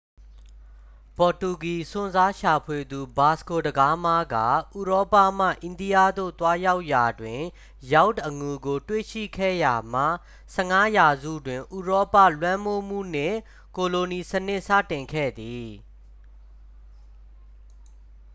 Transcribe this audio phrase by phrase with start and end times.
[1.17, 4.45] ပေါ်တူဂီ စွန့်စားရှာဖွေသူ ဗာစကို ဒဂါးမား က ဥ
[4.87, 7.41] ရောပမှ အိန္ဒိယသို့ သွားရောက်ရာတွင်
[7.93, 10.03] ရောက်တ် အငူကို တွေ့ရှိခဲ့ရာမှ
[10.55, 13.37] 15 ရာစုတွင် ဥရောပ လွှမ်းမိုးမှုနှင့်
[13.77, 15.69] ကိုလိုနီစနစ် စတင်ခဲ့သည်